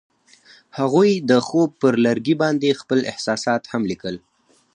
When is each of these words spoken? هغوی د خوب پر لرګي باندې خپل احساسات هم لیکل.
هغوی 0.77 1.11
د 1.29 1.31
خوب 1.47 1.69
پر 1.81 1.93
لرګي 2.05 2.35
باندې 2.41 2.77
خپل 2.81 2.99
احساسات 3.11 3.61
هم 3.71 3.81
لیکل. 3.91 4.15